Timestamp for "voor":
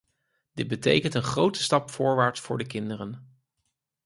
2.39-2.57